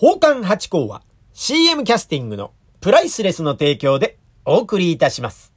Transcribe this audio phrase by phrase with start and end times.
[0.00, 1.02] 宝冠八甲は
[1.32, 5.52] CM キャスティングのプライスレスの提供でお送りいたします。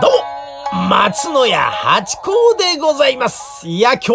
[0.00, 0.06] ど
[0.72, 3.66] うも松野屋八甲でございます。
[3.66, 4.12] いや、今日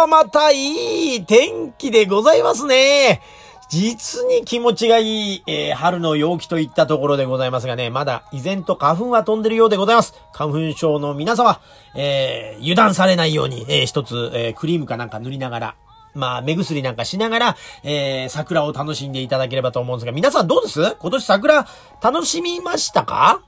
[0.00, 3.20] はまたいい天気でございますね。
[3.68, 10.14] 実に気持ちがいい、えー春の陽気といったところでございますがね、まだ依然と花粉は飛んでるようでございます。
[10.32, 11.60] 花粉症の皆様、
[11.94, 15.76] えー油断されないように、えー一つ、えークリームかなんか塗りながら、
[16.14, 20.96] まあ、目薬なんかしながら、えー桜を楽しんでいただければと思うんですが、皆さんどうです？
[20.98, 21.66] 今年桜
[22.02, 23.42] 楽しみましたか？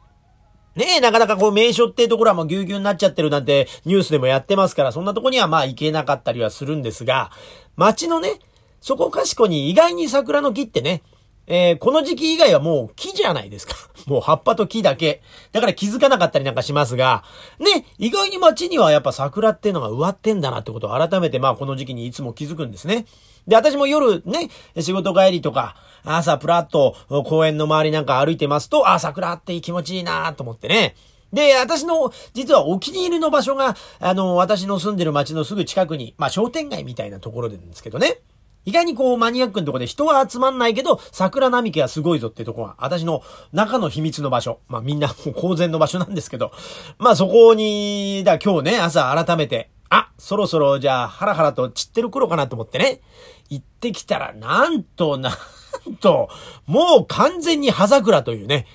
[0.76, 7.32] ねえ、なかなかこう名所っていうところはもうぎゅうぎゅうになっちゃってるなんてニュースでもやってますから、そんなとこにはまあ行けなかったりはするんですが、
[7.76, 8.38] 街のね、
[8.80, 11.02] そこかしこに意外に桜の木ってね、
[11.46, 13.74] えーこの時期以外はもう木じゃないですか。
[14.06, 15.20] もう葉っぱと木だけ。
[15.52, 17.24] だから気づかなかったりなんかしますが、
[17.58, 23.06] ね、意外に街にはやっぱ桜っていうのが植わってんだなってことを改めてまあこの時期にいつも気づくんですね。
[23.46, 25.74] で、私も夜ね、仕事帰りとか、
[26.04, 26.94] 朝プラッと
[27.26, 30.94] 公園の周りなんか歩いてますと、あ、桜って気持ちいいなと思ってね。
[31.32, 38.20] で、私の、実はお気に入りの場所が、あの、私の住んでる街のすぐ近くに、まあ商店街みたいなところでんですけどね。
[38.64, 44.60] 意外にこうマニアックなとこで人は集まんないけど、桜並木がすごいぞっていうところが、私の中の秘密の場所。
[44.68, 46.52] まあみんなもう公然の場所なんですけど、
[46.98, 53.00] まあそこに、だ今日ね、朝改めて、あ、そろそろじゃあハラハラと散ってる頃かなと思ってね、
[53.48, 56.28] 行ってきたら、なんと、なんと、
[56.66, 58.66] もう完全に葉桜というね、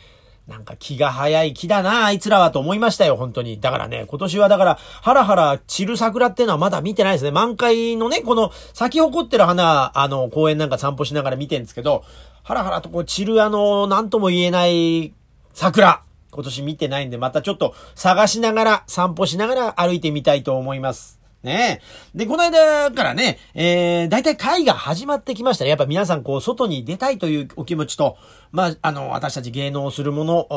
[0.47, 3.59] なんか気が早い木だな、あいつらはと思いましたよ、本当に。
[3.59, 7.31] だからね、今年はだから、ハラハラ散る桜っていうのはまだ見てないですね。
[7.31, 12.03] 満開のね、この咲き誇ってる花、あの、公園なんか散歩しながら見てるんですけど、
[12.43, 15.13] ハラハラとこう散るあの、なんとも言えない
[15.53, 16.03] 桜。
[16.29, 21.14] 今年見てないんで、またちょっと探しながら、散歩しながら歩いてみたいと思います。
[21.45, 21.81] ね
[22.14, 22.17] え。
[22.17, 25.70] で、この間からね、えー、大体会が始まってきましたね。
[25.70, 28.17] やっぱ皆さんこう、外に出たいというお気持ちと、
[28.52, 30.47] まあ、あの、私たち芸能するもの、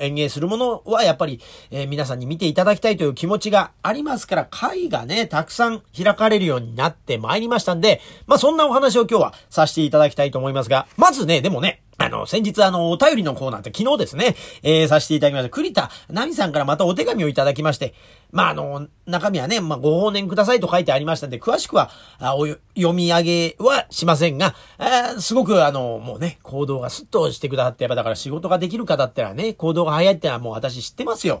[0.00, 1.40] 演芸するものはやっぱり、
[1.70, 15.50] えー皆さんに見ていただきたいという気持ちがありますから、会がね、たくさん開かれるようになってまいりましたんで、まあ、そんなお話を今日はさせていただきたいと思いますが、まずね、でもね、あの、先日あの、お便りのコーナーって昨日ですね、えー、させていただきました。
[15.50, 17.92] 栗田奈美さんからまたお手紙をいただきまして、
[18.30, 31.40] まあ、あの、中身はね、まあ、ご放念くださいと書いてありましたんで、詳しくは、あお読み上げはしませんが、あーすごくあの、もうね、行動がスッとしてくださって、やっぱだから仕事ができる方ってのはね、行動が早いってのはもう私知ってますよ。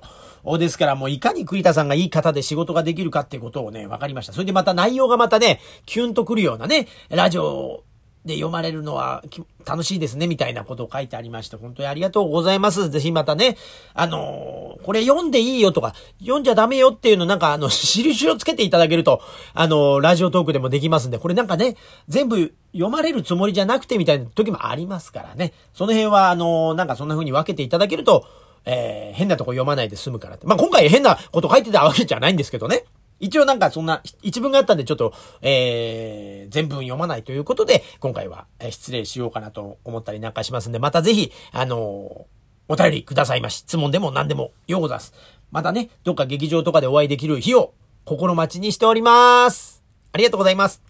[0.58, 4.32] ですからもういかに栗田さんがいい方で仕事ができるかってことをね、分かりました。
[4.32, 7.84] それでまた内容がまたね、キュンとくるようなね、ラジオ
[8.28, 9.24] で読まれるのは
[9.66, 12.88] 楽しいですね、みたいなことを書いてありまして、本当にありがとうございます。
[12.90, 13.56] ぜひまたね、
[13.94, 19.20] あのーこれ読んでいいよとか、読んじゃダメよっていうのなんかあの、 印をつけていただけると、
[19.52, 25.52] あのーラジオトークでもできますんで、これなんかね、全部読まれるつもりじゃなくてみたいな時もありますからね。
[25.74, 28.24] その辺はあのーなんかそんな風に分けていただけると、
[28.64, 30.46] えー変なとこ読まないで済むからって。
[30.46, 32.84] まあ、今回変なこと書いてたわけじゃないんですけどね。
[33.20, 35.12] 一応なんかそんな一文があったんでちょっと、
[35.42, 42.26] えー、全文読まないということで、今回は失礼しようかなと思ったりなんかしますんで、またぜひ、あの
[42.70, 43.56] お便りくださいまし。
[43.58, 45.14] 質問でも何でもようございます。
[45.50, 47.72] またね、どっか劇場とかでお会いできる日を
[48.04, 49.82] 心待ちにしております。
[50.12, 50.82] ありがとうございます。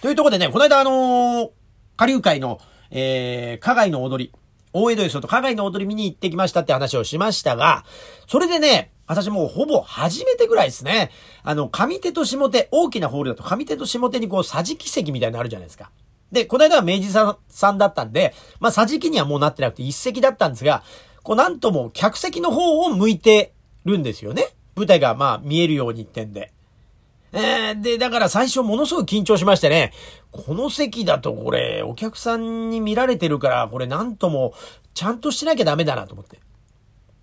[0.00, 1.50] というところでね、この間あのー、
[1.96, 2.58] 下流会の、
[2.90, 4.32] えー、加害の踊り、
[4.72, 7.84] 大江戸よそと加害の踊り見に行ってきましたって話をしましたが、
[8.28, 11.10] それでね、私もうほぼ初めてぐらいですね。
[11.42, 15.90] あの、上手と下手、大きなホールだと上手と下手にこう、桟敷席みたいなのあるじゃないですか。
[16.30, 20.84] で、この間は明治さんさんだったんで、まあ、桟敷にはもうなってなくて一席だったんですが、
[21.24, 23.52] こう、なんとも客席の方を向いて
[23.84, 24.46] るんですよね。
[24.76, 26.52] 舞台がまあ、見えるようにってんで。
[27.32, 29.92] えー、で、だから最初ものすごい緊張しましてね、
[30.30, 34.54] この席だとこれ、お客さんに見られてるから、これなんとも、
[34.94, 36.40] ちゃんとしなきゃダメだなと思って。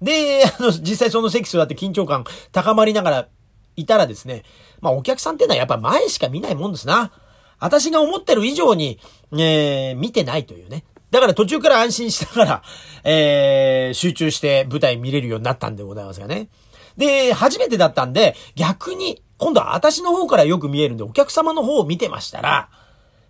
[0.01, 3.27] で、あの、実際その席座って緊張感高まりながら
[3.75, 4.43] いたらですね、
[4.79, 7.11] まあお客さんってのはやっぱ前しか見ないもんですな。
[7.59, 8.99] 私が思ってる以上に、
[9.31, 10.83] えー、見てないというね。
[11.09, 12.63] だから途中から安心しながら、
[13.03, 16.49] えー、集中して舞台見れるようになったんでございますがね。
[16.97, 22.69] で、初めてだったんで、逆に、今度は私の方からよく見えるんで、お客様の方を見てましたら、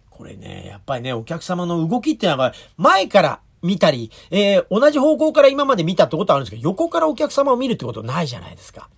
[0.09, 8.89] これね、やっぱりね、お客様の動きっていうのが、前から見たり、えー、同じ方向から今まで見たってことはあるんですけど、横からお客様を見るってことないじゃないですか。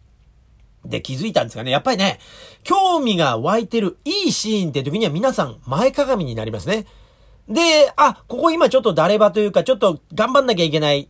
[0.85, 2.19] で、気づいたんですがね、やっぱりね、
[2.63, 6.85] 興味が湧いてるいいシーンって時には皆さん前かがみになりますね。
[7.49, 11.09] で、あ、ここ今ちょっと誰場というか、ちょっと頑張んなきゃいけない、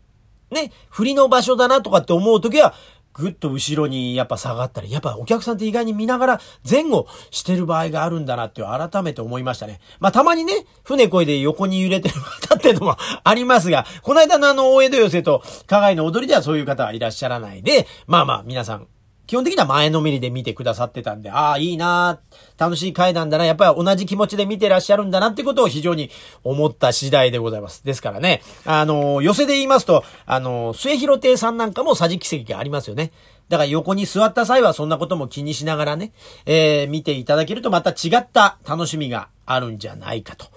[0.52, 2.74] ね、振りの場所だなとかって思うときは、
[3.20, 9.80] ぐっと後ろにやっぱ下がったり、やっぱお客さんって意外に見ながら前後してる場合があるんだなって改めて思いましたね。
[10.00, 18.88] まあたまにね、船越えで横に揺れてる方っていうのもありますが、この間のあの大江戸寄せと加害の踊りではそういう方はいらっしゃらないで、まあまあ皆さん
[19.30, 22.20] 基本的には前のめりで見てくださってたんで、ああ、いいな
[22.58, 26.10] 楽しい回なんだな、やっぱり同じ気持ちで見てらっしゃるんだなってことを非常に
[26.44, 27.86] 思った次第でございます。
[27.86, 33.12] ですからね、あの、寄せで言いますと、あの、末広亭さんなんかも桟敷席がありますよね。
[33.50, 36.12] だから横に座った際はそんなことも気にしながらね、
[36.48, 40.48] えー、見ていただけるとまた違った楽しみがあるんじゃないかと。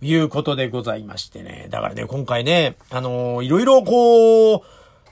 [0.00, 1.68] いうことでございましてね。
[1.70, 4.62] だからね、今回ね、あのー、いろいろこう、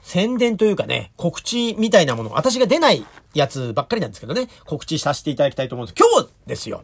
[0.03, 5.95] 宣伝というかね、告知みたいなもの、私が出ないやつばっかりなんですけどね、告知させていただきたいと思うんです。
[5.97, 6.83] 今日ですよ。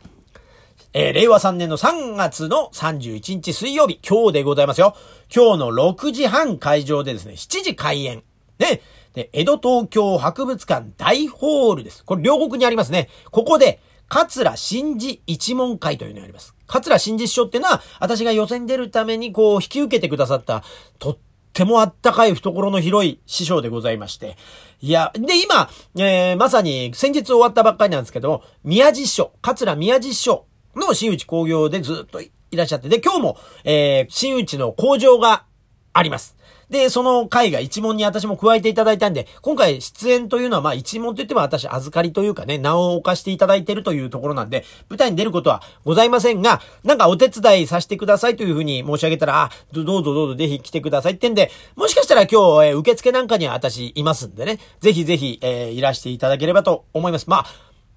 [0.94, 4.96] えー、令和3年の3月の31日水曜日、今日でございますよ。
[5.34, 8.24] 今日の6時半会場でですね、7時開演。
[8.58, 8.82] ね。
[9.14, 12.04] で、江戸東京博物館大ホールです。
[12.06, 13.10] これ両国にありますね。
[13.32, 16.56] ここで、桂真治一門会というのがあります。
[16.66, 20.64] 桂真治師匠っていうのは、私が予選出るためにこう、引き受けてくださった、
[20.98, 21.18] とっ
[21.60, 24.38] てもあったかい懐の広い師匠でございまして。
[24.82, 30.46] いや、で、今、えー、まさに先日終わったばっかりなんですけど宮地師匠、桂宮地師匠
[30.76, 35.44] の新内工業でずっといらっしゃって、で、今日も、えー、新内の工場が
[35.92, 36.38] あります。
[36.70, 52.30] で、その回が一問に私も加えていただいたんで、今回出演というのはまあ一問といっても私預かりというかね、名を置かしていただいてるというところなんで、舞台に出ることはございませんが、なんかお手伝いさせてくださいというふうに申し上げたら、あ、どうぞどうぞぜひ来てくださいってんで、もしかしたら今
[52.62, 57.28] 日、えー、受付なんかには私いますんでね、ぜひぜひ、えー、いらしていただければと思います。
[57.28, 57.46] まあ、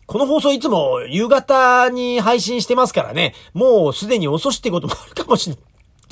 [0.06, 5.56] この放送いつも夕方に配信してますからね、もうすでに遅しってこともあるかもしれ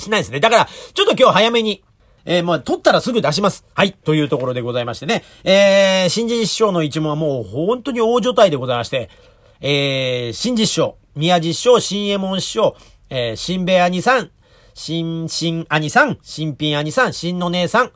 [0.09, 0.39] ないですね。
[0.39, 1.83] だから、ちょっと今日早めに、
[2.25, 3.65] えー、まあ、撮ったらすぐ出します。
[3.73, 3.93] はい。
[3.93, 5.23] というところでございましてね。
[5.43, 9.09] えー、新人師匠の一問はもう本当に大所帯でございまして、
[9.61, 12.75] えー、新実師匠、宮地師匠、新右衛門師匠、
[13.09, 14.31] えー、新部兄さん、
[14.73, 17.91] 新、新兄さん、新品兄さん、新の姉さん、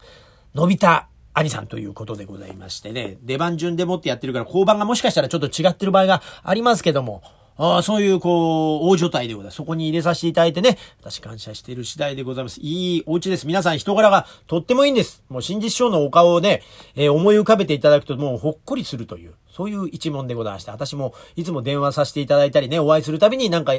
[0.54, 3.18] のび太兄さんということでございましてね。
[3.24, 7.24] 出番順でもってやってるから、交番がもしかしたらちょっと違ってる場合がありますけども、
[7.57, 9.55] あそういう、こう、大所帯でございます。
[9.55, 12.59] そこに入れさせていただいてね、私感謝している次第でございます。
[12.59, 13.47] いいお家です。
[13.47, 15.23] 皆さん人柄がとってもいいんです。
[15.29, 16.63] もう新実証のお顔をね、
[16.95, 23.73] えー、思い浮かべていただくともうほっこりするという、そういう一問でございまして、私もいつも電話させていただいたりね、お会いするたびになんか、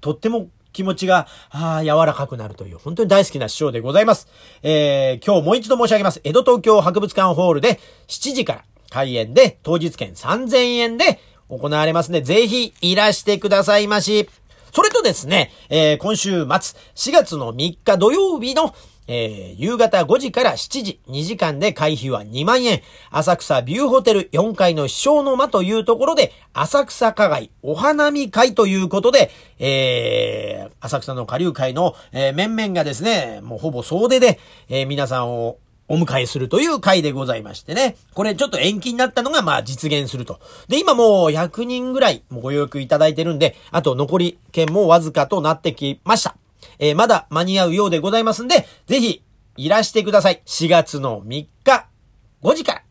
[0.00, 4.28] とっても気持ちが、ああ、柔らかくなるという、本当に大好きな師匠でございます。
[4.62, 6.20] えー、今日もう一度申し上げます。
[6.24, 7.78] 江戸東京博物館ホールで
[8.08, 11.20] 7時から開演で、当日券3000円で、
[11.50, 12.22] 行われますね。
[12.22, 14.28] ぜひいらしてくださいまし。
[14.72, 18.72] それとですね、えー、今週末、4月の3日土曜日の、
[19.08, 22.80] えー、夕方5時から7時、2時間で会費は2万円。
[23.10, 34.38] 浅草ビューホテル4階の師匠の間というところで、浅草花街お花見会ということで、えー、浅草の下流会の、えー、面々がですね、もうほぼ総出で、
[34.68, 35.58] えー、皆さんを
[35.90, 37.96] お迎えするという回でございましてね。
[38.14, 40.38] これちょっと延期になったのがまあ実現すると。
[40.68, 46.36] で、今もう100人ぐらいご予約いただいてるんで、あと残り券もわずかとなってきました。
[46.78, 49.24] えー、まだ間に合うようでございますんで、ぜひ
[49.56, 50.40] いらしてください。
[50.46, 51.88] 4月の3日
[52.40, 52.82] 5時から。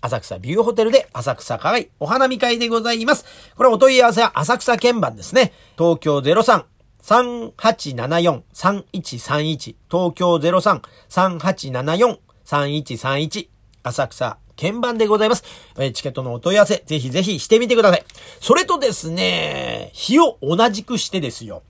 [0.00, 3.26] 浅草ビューホテルで浅草課外お花見会でございます。
[3.54, 5.52] これお問い合わせは浅草鍵盤ですね。
[5.78, 6.64] 東京03
[7.02, 12.18] 3874-3131東京03-3874
[12.50, 13.48] 3131
[13.84, 15.44] 浅草鍵盤でございます。
[15.78, 18.04] えチケットのお問い合わせ、ぜひぜひしてみてください。
[18.40, 21.62] それとですね、日を同じくしてですよ。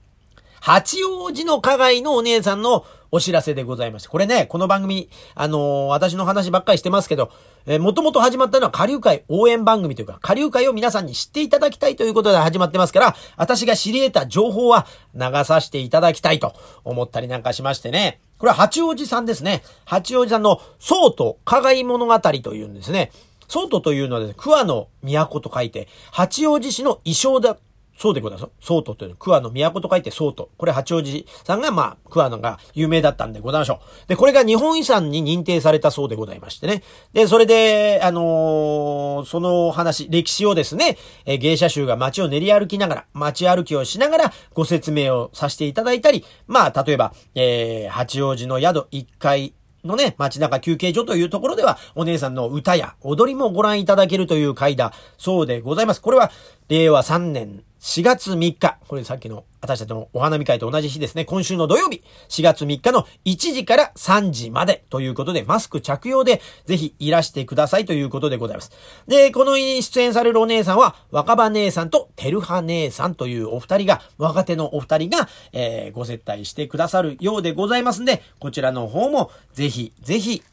[0.59, 4.09] 八王子の加害のお姉さんのお知らせでございまして。
[4.09, 7.31] これね、この番組、あのー、私の話ばっかりしてますけど、
[7.65, 14.85] えー、もともと始まったのは下流会応援番組というか、下流会を皆さんに知っていただきたいということで始まってますから、私が知り得た情報は
[15.15, 18.19] 流させていただきたいと思ったりなんかしましてね。
[18.41, 19.61] これは八王子さんですね。
[19.85, 23.11] 八王子さんの宋と加害物語というんですね。
[23.47, 27.55] 宋都というのはですね、桑の都と書いて、八王子市の衣装だ
[28.01, 28.51] そうでございます。
[28.59, 30.49] ソートというのは、桑の都と書いてソート。
[30.57, 34.07] これ八王子さんが、まあ、桑のが有名だったんでございましょう。
[34.07, 36.81] で、これが日本遺産に認定されたそうでございましてね。
[37.13, 49.53] で、それで、あのー、その話、歴史をですね、え芸者衆が街を練り歩きながら、街歩きをしながらご説明をさせていただいたり、まあ、例えば、えー、八王子の宿1階、
[49.83, 56.01] のね、街中休憩所というところでは、お姉さんの歌や踊りもご覧いただけるという回だそうでございます。
[56.01, 56.31] これは、
[56.67, 64.85] 令和3年4月3日、これさっきの私たちのお花見会と同じ日ですね、今週の土曜日、4月3日の1時から3時まで。
[64.91, 67.85] ということで、マスク着用でぜひいらしてください。
[67.85, 68.71] ということでございます。
[69.07, 73.15] で、この日に出演されるお姉さんは、若葉姉さんとてるは姉さん。
[73.15, 80.43] というお二人が、若手のお二人が、えー、ご接待してくださるようでございますんで、こちらの方もぜひ、ぜひ、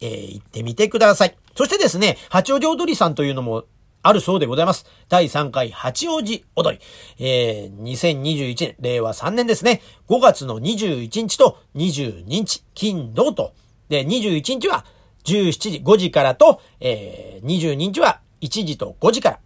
[0.00, 1.36] えー、行ってみてください。
[1.54, 3.64] そしてですね、八王子踊りさんというのも
[4.06, 4.84] あるそうでございます。
[5.08, 6.84] 第3回八王子踊り。
[7.18, 9.80] えー、2021年、令和3年ですね。
[10.08, 13.54] 5月の21日と22日、金、土と。
[13.88, 14.84] で、21日は
[15.24, 19.38] 17時、5時からと、えー、22日は1時と5時から。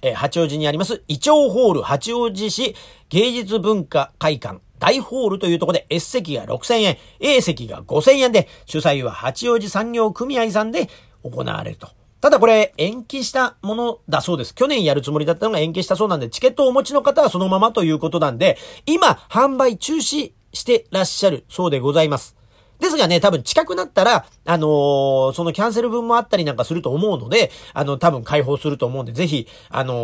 [0.00, 2.74] えー、八王子にあります、イチョウホール八王子市
[3.10, 10.88] 芸術文化会館大ホールというところで S 席が6000円、A 席が5000円で、主催は八王子産業組合さんで
[11.22, 11.88] 行われると。
[12.22, 14.54] ただこれ延期したものだそうです。
[14.54, 22.36] 去年やるつもりだったのが延期したそうなんで、チケットをお持ちの方はそのままということなんで、今販売中止してらっしゃるそうでございます。
[22.78, 29.94] ですがね、多分近くなったら、あのー、そのキャンセル分もあったりなんかすると思うので、あの、多分開放すると思うんで、ぜひ、あの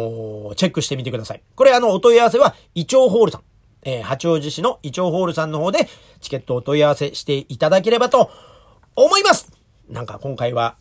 [0.50, 1.42] ー、チェックしてみてください。
[1.54, 3.42] これあの、お問い合わせは、イチョウホールさん。
[3.84, 5.88] えー、八王子市のイチョウホールさんの方で、
[6.20, 8.32] チケットお問い合わせしていただければと
[8.96, 9.52] 思います
[9.88, 10.76] なんか今回は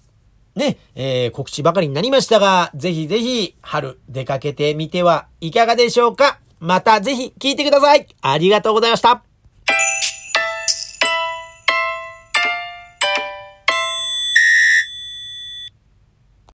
[0.57, 6.39] ね、えー、告知ばかりになりましたが、ぜひぜひ春出かけてみてはいかがでしょうか。
[6.59, 8.07] またぜひ聞いてください。
[8.21, 9.36] ありがとうございました。